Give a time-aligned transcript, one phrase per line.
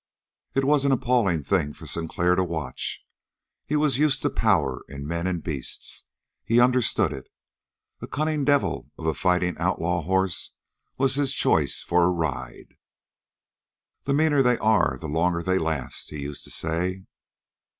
[0.55, 3.05] It was an appalling thing for Sinclair to watch.
[3.67, 6.05] He was used to power in men and beasts.
[6.43, 7.27] He understood it.
[8.01, 10.55] A cunning devil of a fighting outlaw horse
[10.97, 12.75] was his choice for a ride.
[14.05, 17.03] "The meaner they are, the longer they last," he used to say.